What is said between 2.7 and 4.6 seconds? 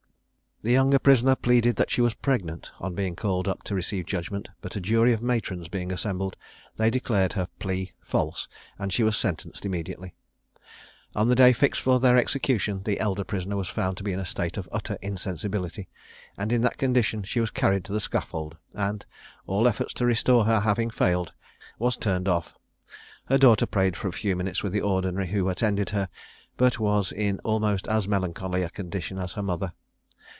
on being called up to receive judgment;